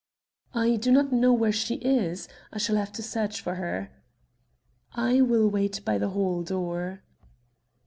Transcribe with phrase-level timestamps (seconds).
[0.55, 2.27] "I do not know where she is.
[2.51, 3.91] I shall have to search for her."
[4.93, 7.03] "I will wait by the hall door."